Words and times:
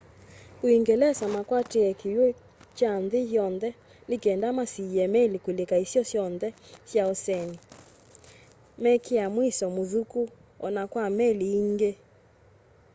uungelesa 0.63 1.25
makwatie 1.35 1.89
kiwu 1.99 2.27
kya 2.77 2.91
nthi 3.03 3.19
yonthe 3.35 3.69
ni 4.09 4.15
kenda 4.23 4.49
masiîe 4.57 5.05
meli 5.15 5.37
kulika 5.45 5.75
isio 5.85 6.03
syonthe 6.11 6.47
sya 6.89 7.03
oseni 7.13 7.57
mekia 8.83 9.25
muisyo 9.33 9.67
muthuku 9.75 10.21
o 10.65 10.67
na 10.75 10.83
kwa 10.91 11.05
meli 11.17 11.45
iingî 11.55 11.91